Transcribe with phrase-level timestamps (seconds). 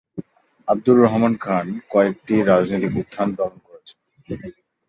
[0.67, 3.97] আবদুর রহমান খান কয়েকটি রাজনৈতিক উত্থান দমন করেছেন।